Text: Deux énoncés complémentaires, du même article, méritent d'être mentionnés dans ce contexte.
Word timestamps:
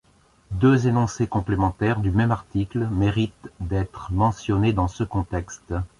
Deux 0.49 0.87
énoncés 0.87 1.27
complémentaires, 1.27 1.99
du 1.99 2.09
même 2.09 2.31
article, 2.31 2.87
méritent 2.87 3.49
d'être 3.59 4.11
mentionnés 4.11 4.73
dans 4.73 4.87
ce 4.87 5.03
contexte. 5.03 5.75